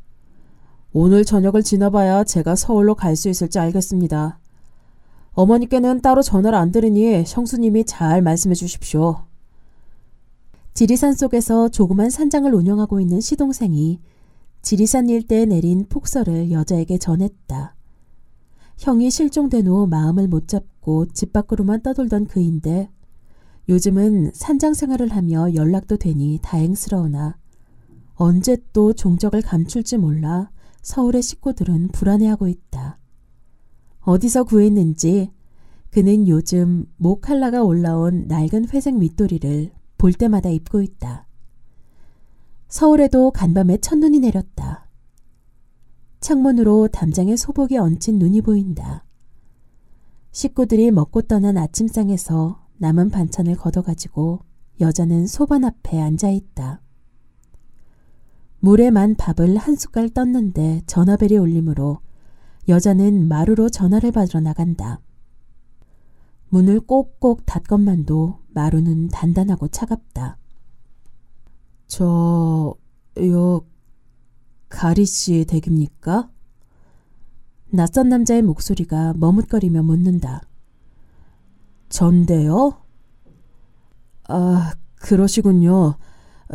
오늘 0.93 1.25
저녁을 1.25 1.63
지나봐야 1.63 2.23
제가 2.23 2.55
서울로 2.55 2.95
갈 2.95 3.15
수 3.15 3.27
있을지 3.27 3.59
알겠습니다. 3.59 4.39
어머니께는 5.33 6.01
따로 6.01 6.21
전화를 6.21 6.57
안 6.57 6.71
들으니 6.71 7.23
형수님이 7.25 7.85
잘 7.85 8.21
말씀해 8.21 8.53
주십시오. 8.53 9.23
지리산 10.73 11.13
속에서 11.13 11.67
조그만 11.69 12.09
산장을 12.09 12.53
운영하고 12.53 13.01
있는 13.01 13.19
시동생이 13.19 13.99
지리산 14.61 15.09
일대에 15.09 15.45
내린 15.45 15.85
폭설을 15.89 16.51
여자에게 16.51 16.97
전했다. 16.97 17.75
형이 18.77 19.11
실종된 19.11 19.67
후 19.67 19.87
마음을 19.87 20.27
못 20.27 20.47
잡고 20.47 21.07
집 21.07 21.33
밖으로만 21.33 21.81
떠돌던 21.81 22.25
그인데 22.25 22.89
요즘은 23.69 24.31
산장 24.33 24.73
생활을 24.73 25.09
하며 25.09 25.53
연락도 25.53 25.97
되니 25.97 26.39
다행스러우나 26.41 27.37
언제 28.15 28.57
또 28.73 28.93
종적을 28.93 29.41
감출지 29.41 29.97
몰라 29.97 30.51
서울의 30.81 31.21
식구들은 31.21 31.89
불안해하고 31.89 32.47
있다. 32.47 32.97
어디서 34.01 34.45
구했는지 34.45 35.31
그는 35.91 36.27
요즘 36.27 36.85
모칼라가 36.97 37.63
올라온 37.63 38.27
낡은 38.27 38.69
회색 38.69 38.95
윗도리를 38.95 39.71
볼 39.97 40.13
때마다 40.13 40.49
입고 40.49 40.81
있다. 40.81 41.27
서울에도 42.71 43.31
간밤에 43.31 43.77
첫눈이 43.79 44.21
내렸다. 44.21 44.87
창문으로 46.21 46.87
담장에 46.87 47.35
소복이 47.35 47.77
얹힌 47.77 48.17
눈이 48.17 48.39
보인다. 48.41 49.03
식구들이 50.31 50.89
먹고 50.91 51.23
떠난 51.23 51.57
아침상에서 51.57 52.65
남은 52.77 53.09
반찬을 53.09 53.57
걷어가지고 53.57 54.39
여자는 54.79 55.27
소반 55.27 55.65
앞에 55.65 55.99
앉아 55.99 56.29
있다. 56.29 56.81
물에 58.61 58.89
만 58.89 59.15
밥을 59.15 59.57
한 59.57 59.75
숟갈 59.75 60.07
떴는데 60.07 60.81
전화벨이 60.87 61.35
울리므로 61.35 61.99
여자는 62.69 63.27
마루로 63.27 63.67
전화를 63.67 64.13
받으러 64.13 64.39
나간다. 64.39 65.01
문을 66.47 66.79
꼭꼭 66.79 67.45
닫건만도 67.45 68.39
마루는 68.47 69.09
단단하고 69.09 69.67
차갑다. 69.67 70.37
저, 71.91 72.73
요, 73.19 73.65
가리 74.69 75.05
씨 75.05 75.43
댁입니까? 75.43 76.31
낯선 77.69 78.07
남자의 78.07 78.41
목소리가 78.43 79.13
머뭇거리며 79.17 79.83
묻는다. 79.83 80.41
전데요? 81.89 82.81
아, 84.29 84.73
그러시군요. 85.01 85.97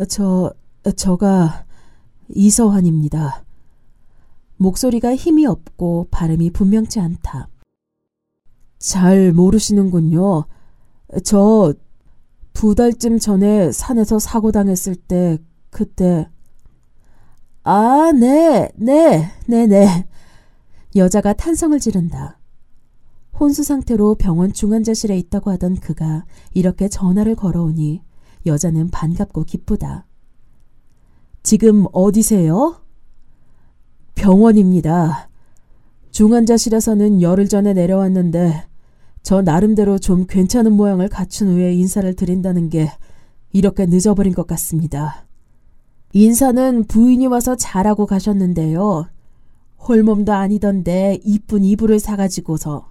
저, 0.09 0.51
저가 0.95 1.67
이서환입니다. 2.29 3.45
목소리가 4.55 5.15
힘이 5.15 5.45
없고 5.45 6.07
발음이 6.09 6.49
분명치 6.49 6.99
않다. 6.99 7.47
잘 8.79 9.33
모르시는군요. 9.33 10.45
저 11.23 11.75
두 12.57 12.73
달쯤 12.73 13.19
전에 13.19 13.71
산에서 13.71 14.17
사고 14.17 14.51
당했을 14.51 14.95
때 14.95 15.37
그때 15.69 16.27
아, 17.61 18.11
네, 18.19 18.71
네, 18.75 19.31
네, 19.45 19.67
네. 19.67 20.07
여자가 20.95 21.33
탄성을 21.33 21.79
지른다. 21.79 22.39
혼수 23.39 23.63
상태로 23.63 24.15
병원 24.15 24.53
중환자실에 24.53 25.15
있다고 25.19 25.51
하던 25.51 25.75
그가 25.75 26.25
이렇게 26.51 26.89
전화를 26.89 27.35
걸어오니 27.35 28.01
여자는 28.47 28.89
반갑고 28.89 29.43
기쁘다. 29.43 30.07
지금 31.43 31.85
어디세요? 31.93 32.81
병원입니다. 34.15 35.29
중환자실에서는 36.09 37.21
열흘 37.21 37.47
전에 37.49 37.73
내려왔는데 37.73 38.66
저 39.27 39.41
나름대로 39.41 39.99
좀 39.99 40.25
괜찮은 40.25 40.71
모양을 40.71 41.09
갖춘 41.09 41.49
후에 41.49 41.73
인사를 41.73 42.15
드린다는 42.15 42.69
게 42.69 42.89
이렇게 43.51 43.85
늦어버린 43.85 44.33
것 44.33 44.47
같습니다. 44.47 45.27
인사는 46.13 46.85
부인이 46.85 47.27
와서 47.27 47.57
잘하고 47.57 48.05
가셨는데요. 48.05 49.09
홀몸도 49.85 50.31
아니던데 50.31 51.19
이쁜 51.25 51.65
이불을 51.65 51.99
사가지고서. 51.99 52.89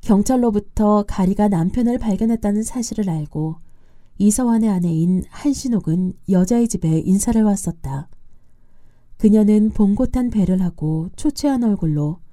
경찰로부터 0.00 1.04
가리가 1.06 1.46
남편을 1.46 2.00
발견했다는 2.00 2.64
사실을 2.64 3.08
알고 3.08 3.54
이서환의 4.18 4.68
아내인 4.68 5.22
한신옥은 5.28 6.14
여자의 6.30 6.66
집에 6.66 6.98
인사를 6.98 7.40
왔었다. 7.40 8.08
그녀는 9.16 9.70
봉고탄 9.70 10.30
배를 10.30 10.60
하고 10.60 11.08
초췌한 11.14 11.62
얼굴로 11.62 12.23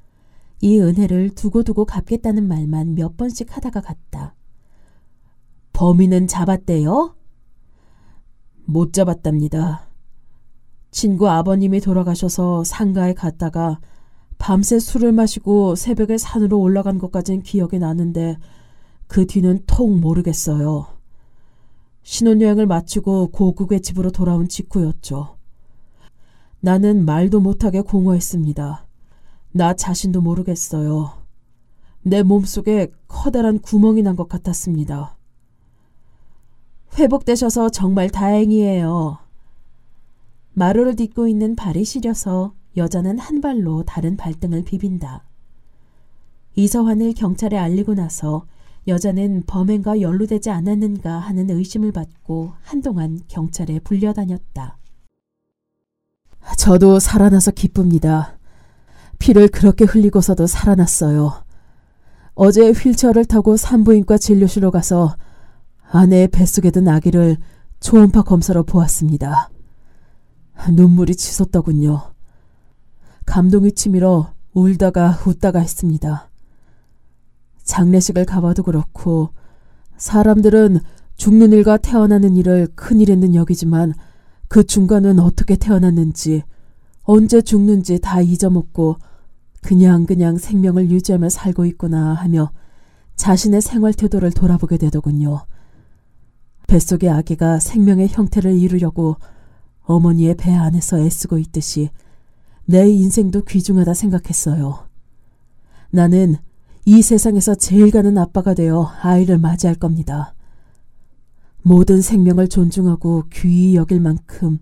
이 0.62 0.80
은혜를 0.80 1.32
두고두고 1.32 1.86
갚겠다는 1.86 2.48
말만 2.48 2.94
몇 2.96 3.18
번씩 3.18 3.56
하다가 3.56 3.82
갔다. 3.82 4.36
범인은 5.74 6.28
잡았대요? 6.28 7.16
못 8.66 8.94
잡았답니다. 8.94 9.88
친구 10.92 11.30
아버님이 11.30 11.80
돌아가셔서 11.80 12.64
상가에 12.64 13.14
갔다가 13.14 13.80
밤새 14.38 14.80
술을 14.80 15.12
마시고 15.12 15.76
새벽에 15.76 16.18
산으로 16.18 16.60
올라간 16.60 17.00
것까진 17.00 17.42
기억이 17.42 17.80
나는데 17.80 18.38
그 19.08 19.26
뒤는 19.26 19.64
통 19.66 20.00
모르겠어요. 20.00 20.88
신혼여행을 22.04 22.68
마치고 22.68 23.30
고국의 23.30 23.82
집으로 23.82 24.12
돌아온 24.12 24.48
직후였죠. 24.48 25.38
나는 26.60 27.06
말도 27.06 27.40
못하게 27.40 27.82
공허했습니다. 27.82 28.88
나 29.52 29.74
자신도 29.74 30.22
모르겠어요. 30.22 31.12
내 32.04 32.24
몸속에 32.24 32.88
커다란 33.08 33.60
구멍이 33.60 34.02
난 34.02 34.16
것 34.16 34.28
같았습니다. 34.28 35.18
회복되셔서 36.98 37.70
정말 37.70 38.10
다행이에요. 38.10 39.20
마루를 40.54 40.96
딛고 40.96 41.28
있는 41.28 41.56
발이 41.56 41.86
시려서 41.86 42.54
여자는 42.78 43.20
한 43.20 43.42
발로 43.42 43.84
다른 43.84 44.18
발등을 44.18 44.64
비빈다. 44.64 45.26
이서환을 46.56 47.14
경찰에 47.14 47.58
알리고 47.58 47.94
나서 47.94 48.46
여자는 48.88 49.44
범행과 49.48 50.02
연루되지 50.02 50.50
않았는가 50.50 51.20
하는 51.20 51.50
의심을 51.50 51.92
받고 51.92 52.54
한동안 52.64 53.22
경찰에 53.28 53.80
불려다녔다. 53.80 54.78
저도 56.58 57.00
살아나서 57.00 57.52
기쁩니다. 57.52 58.38
피를 59.22 59.48
그렇게 59.50 59.86
흘리고서도 59.86 60.48
살아났어요. 60.48 61.44
어제 62.34 62.72
휠체어를 62.72 63.26
타고 63.26 63.56
산부인과 63.56 64.18
진료실로 64.18 64.72
가서 64.72 65.16
아내의 65.92 66.30
뱃속에 66.30 66.72
든 66.72 66.88
아기를 66.88 67.38
초음파 67.82 68.24
검사로 68.24 68.64
보았습니다. 68.64 69.52
눈물이 70.72 71.16
치솟더군요. 71.16 72.14
감동이 73.28 73.74
치밀어 73.74 74.34
울다가 74.54 75.20
웃다가 75.26 75.60
했습니다. 75.60 76.32
장례식을 77.64 78.26
가봐도 78.26 78.64
그렇고 78.64 79.30
사람들은 79.98 80.80
죽는 81.18 81.52
일과 81.52 81.78
태어나는 81.78 82.36
일을 82.38 82.70
큰일에는 82.76 83.36
여기지만 83.36 83.94
그 84.48 84.64
중간은 84.64 85.20
어떻게 85.20 85.56
태어났는지 85.56 86.42
언제 87.04 87.42
죽는지 87.44 88.00
다 88.00 88.20
잊어먹고 88.20 88.98
그냥 89.62 90.06
그냥 90.06 90.38
생명을 90.38 90.90
유지하며 90.90 91.30
살고 91.30 91.66
있구나 91.66 92.14
하며 92.14 92.52
자신의 93.16 93.62
생활 93.62 93.94
태도를 93.94 94.32
돌아보게 94.32 94.78
되더군요. 94.78 95.46
뱃속의 96.68 97.10
아기가 97.10 97.60
생명의 97.60 98.08
형태를 98.08 98.58
이루려고 98.58 99.18
어머니의 99.82 100.36
배 100.36 100.54
안에서 100.54 101.00
애쓰고 101.00 101.38
있듯이 101.38 101.90
내 102.66 102.90
인생도 102.90 103.44
귀중하다 103.44 103.94
생각했어요. 103.94 104.88
나는 105.92 106.38
이 106.86 107.02
세상에서 107.02 107.56
제일 107.56 107.92
가는 107.92 108.18
아빠가 108.18 108.54
되어 108.54 108.92
아이를 109.02 109.38
맞이할 109.38 109.76
겁니다. 109.76 110.34
모든 111.62 112.02
생명을 112.02 112.48
존중하고 112.48 113.26
귀히 113.32 113.76
여길 113.76 114.00
만큼 114.00 114.60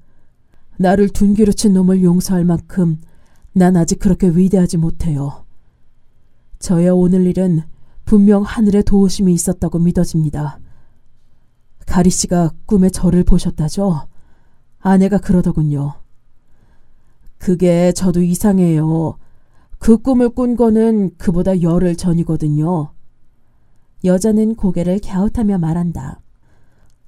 나를 0.77 1.09
둔기로 1.09 1.53
친 1.53 1.73
놈을 1.73 2.03
용서할 2.03 2.43
만큼 2.43 2.99
난 3.53 3.75
아직 3.75 3.99
그렇게 3.99 4.29
위대하지 4.29 4.77
못해요. 4.77 5.45
저의 6.59 6.89
오늘 6.89 7.25
일은 7.25 7.63
분명 8.05 8.43
하늘의 8.43 8.83
도우심이 8.83 9.33
있었다고 9.33 9.79
믿어집니다. 9.79 10.59
가리 11.85 12.09
씨가 12.09 12.51
꿈에 12.65 12.89
저를 12.89 13.23
보셨다죠? 13.23 14.07
아내가 14.79 15.17
그러더군요. 15.17 15.95
그게 17.37 17.91
저도 17.93 18.21
이상해요. 18.21 19.17
그 19.79 19.97
꿈을 19.97 20.29
꾼 20.29 20.55
거는 20.55 21.11
그보다 21.17 21.61
열흘 21.61 21.95
전이거든요. 21.95 22.91
여자는 24.03 24.55
고개를 24.55 24.99
갸웃하며 24.99 25.57
말한다. 25.57 26.21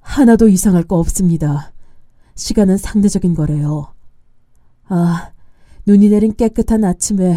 하나도 0.00 0.48
이상할 0.48 0.82
거 0.84 0.98
없습니다. 0.98 1.72
시간은 2.34 2.76
상대적인 2.76 3.34
거래요. 3.34 3.94
아, 4.88 5.30
눈이 5.86 6.08
내린 6.10 6.34
깨끗한 6.34 6.84
아침에 6.84 7.36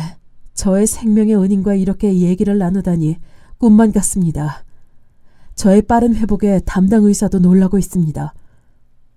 저의 0.54 0.88
생명의 0.88 1.36
은인과 1.36 1.76
이렇게 1.76 2.20
얘기를 2.20 2.58
나누다니 2.58 3.18
꿈만 3.58 3.92
같습니다. 3.92 4.64
저의 5.56 5.82
빠른 5.82 6.16
회복에 6.16 6.60
담당 6.66 7.06
의사도 7.06 7.40
놀라고 7.40 7.80
있습니다. 7.80 8.34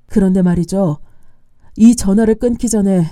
그런데 0.06 0.42
말이죠. 0.42 0.98
이 1.76 1.94
전화를 1.94 2.36
끊기 2.36 2.68
전에 2.68 3.04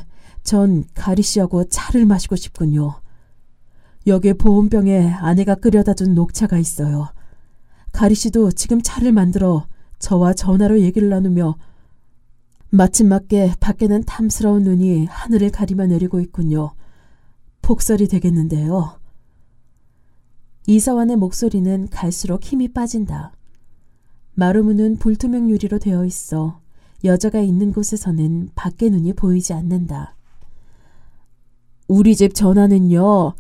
전 0.43 0.85
가리 0.95 1.23
씨하고 1.23 1.65
차를 1.65 2.07
마시고 2.07 2.37
싶군요. 2.37 3.01
여기에 4.07 4.35
보온병에 4.35 5.11
아내가 5.11 5.57
끓여다 5.57 5.95
준 5.95 6.15
녹차가 6.15 6.57
있어요. 6.59 7.09
가리 7.93 8.15
씨도 8.15 8.53
지금 8.53 8.81
차를 8.81 9.13
만들어 9.13 9.67
저와 9.99 10.35
전화로 10.35 10.81
얘기를 10.81 11.09
나누며 11.09 11.57
마침 12.71 13.09
맞게 13.09 13.55
밖에는 13.61 14.05
탐스러운 14.05 14.65
눈이 14.65 15.07
하늘을 15.07 15.51
가리며 15.51 15.87
내리고 15.87 16.21
있군요. 16.21 16.73
폭설이 17.63 18.09
되겠는데요. 18.09 18.99
이서환의 20.67 21.17
목소리는 21.17 21.89
갈수록 21.91 22.43
힘이 22.43 22.69
빠진다. 22.69 23.33
마루문은 24.35 24.97
불투명 24.97 25.49
유리로 25.49 25.79
되어 25.79 26.05
있어 26.05 26.61
여자가 27.05 27.41
있는 27.41 27.73
곳에서는 27.73 28.51
밖의 28.55 28.91
눈이 28.91 29.13
보이지 29.15 29.53
않는다. 29.53 30.17
우리 31.89 32.17
집 32.17 32.35
전화는요. 32.35 33.35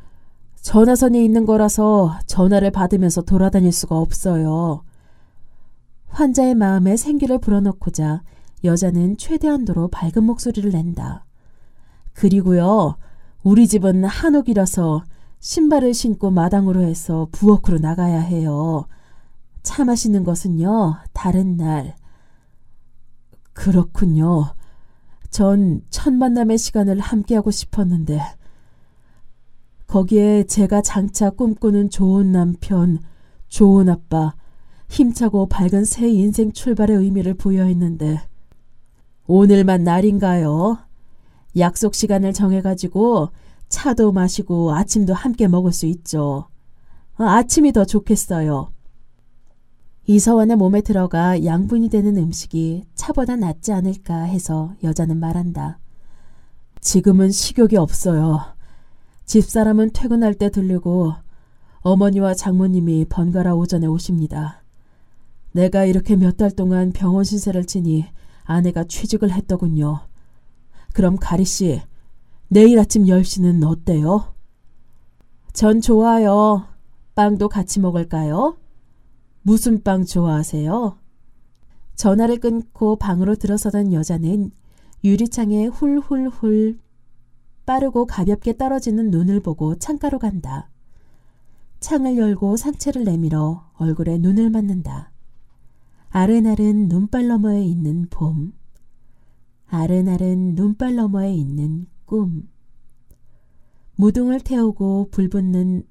전화선이 0.62 1.24
있는 1.24 1.46
거라서 1.46 2.18
전화를 2.26 2.70
받으면서 2.70 3.22
돌아다닐 3.22 3.72
수가 3.72 3.98
없어요. 3.98 4.84
환자의 6.08 6.54
마음에 6.54 6.96
생기를 6.96 7.38
불어넣고자 7.38 8.22
여자는 8.64 9.16
최대한도로 9.16 9.88
밝은 9.88 10.24
목소리를 10.24 10.70
낸다. 10.70 11.24
그리고요, 12.12 12.96
우리 13.42 13.68
집은 13.68 14.04
한옥이라서 14.04 15.04
신발을 15.40 15.94
신고 15.94 16.30
마당으로 16.30 16.82
해서 16.82 17.28
부엌으로 17.32 17.78
나가야 17.78 18.20
해요. 18.20 18.86
차 19.62 19.84
마시는 19.84 20.24
것은요, 20.24 20.96
다른 21.12 21.56
날. 21.56 21.94
그렇군요. 23.52 24.54
전 25.30 25.82
첫 25.90 26.12
만남의 26.12 26.56
시간을 26.56 27.00
함께하고 27.00 27.50
싶었는데, 27.50 28.20
거기에 29.86 30.44
제가 30.44 30.82
장차 30.82 31.30
꿈꾸는 31.30 31.90
좋은 31.90 32.32
남편, 32.32 33.00
좋은 33.48 33.88
아빠, 33.88 34.34
힘차고 34.88 35.48
밝은 35.48 35.84
새 35.84 36.08
인생 36.08 36.52
출발의 36.52 36.96
의미를 36.96 37.34
부여했는데, 37.34 38.20
오늘만 39.26 39.82
날인가요? 39.84 40.78
약속 41.58 41.94
시간을 41.94 42.32
정해가지고 42.32 43.30
차도 43.68 44.12
마시고 44.12 44.72
아침도 44.74 45.14
함께 45.14 45.48
먹을 45.48 45.72
수 45.72 45.86
있죠. 45.86 46.48
아침이 47.16 47.72
더 47.72 47.84
좋겠어요. 47.84 48.70
이서원의 50.06 50.56
몸에 50.56 50.82
들어가 50.82 51.44
양분이 51.44 51.88
되는 51.88 52.16
음식이 52.16 52.84
차보다 52.94 53.34
낫지 53.34 53.72
않을까 53.72 54.22
해서 54.22 54.74
여자는 54.84 55.18
말한다. 55.18 55.78
지금은 56.80 57.32
식욕이 57.32 57.76
없어요. 57.76 58.40
집사람은 59.24 59.90
퇴근할 59.92 60.34
때 60.34 60.50
들르고 60.50 61.14
어머니와 61.80 62.34
장모님이 62.34 63.06
번갈아 63.08 63.54
오전에 63.56 63.86
오십니다. 63.86 64.62
내가 65.50 65.84
이렇게 65.84 66.14
몇 66.14 66.36
달 66.36 66.52
동안 66.52 66.92
병원 66.92 67.24
신세를 67.24 67.64
치니 67.64 68.06
아내가 68.46 68.84
취직을 68.84 69.32
했더군요. 69.32 70.06
그럼 70.94 71.16
가리 71.20 71.44
씨, 71.44 71.82
내일 72.48 72.78
아침 72.78 73.04
10시는 73.04 73.66
어때요? 73.66 74.32
전 75.52 75.80
좋아요. 75.80 76.66
빵도 77.14 77.48
같이 77.48 77.80
먹을까요? 77.80 78.56
무슨 79.42 79.82
빵 79.82 80.04
좋아하세요? 80.04 80.98
전화를 81.96 82.38
끊고 82.38 82.96
방으로 82.96 83.34
들어서던 83.36 83.92
여자는 83.92 84.50
유리창에 85.02 85.66
훌훌훌 85.66 86.78
빠르고 87.64 88.06
가볍게 88.06 88.56
떨어지는 88.56 89.10
눈을 89.10 89.40
보고 89.40 89.74
창가로 89.76 90.18
간다. 90.18 90.68
창을 91.80 92.16
열고 92.16 92.56
상체를 92.56 93.04
내밀어 93.04 93.68
얼굴에 93.74 94.18
눈을 94.18 94.50
맞는다. 94.50 95.10
아른아른 96.10 96.88
눈발 96.88 97.26
너머에 97.26 97.64
있는 97.64 98.06
봄. 98.08 98.52
아른아른 99.66 100.54
눈발 100.54 100.94
너머에 100.94 101.34
있는 101.34 101.86
꿈. 102.04 102.48
무등을 103.96 104.40
태우고 104.40 105.08
불붙는 105.10 105.86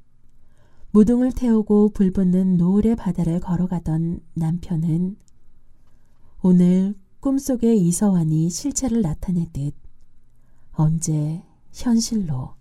무등을 0.91 1.33
태우고 1.33 1.89
불붙는 1.89 2.57
노을의 2.57 2.95
바다를 2.95 3.39
걸어가던 3.39 4.21
남편은 4.35 5.17
오늘 6.41 6.95
꿈속의 7.19 7.81
이서환이 7.81 8.49
실체를 8.49 9.01
나타내듯 9.01 9.75
언제 10.71 11.43
현실로 11.73 12.55